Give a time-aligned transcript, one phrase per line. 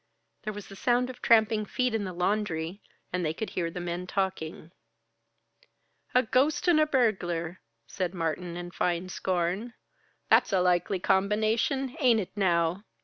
[0.41, 2.81] There was the sound of tramping feet in the laundry
[3.13, 4.71] and they could hear the men talking.
[6.15, 9.75] "A ghost and a burglar!" said Martin, in fine scorn.
[10.27, 12.83] "That's a likely combination, ain't it now?"